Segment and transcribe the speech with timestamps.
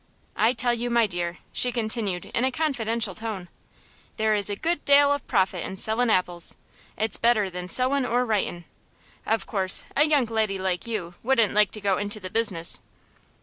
[0.35, 3.49] I tell you, my dear," she continued in a confidential tone,
[4.17, 6.55] "there is a good dale of profit in sellin' apples.
[6.97, 8.65] It's better than sewin' or writin'.
[9.27, 12.81] Of course, a young leddy like you wouldn't like to go into the business."